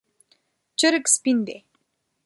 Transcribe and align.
چرګ 0.79 1.03
سپین 1.13 1.37
دی 1.47 1.57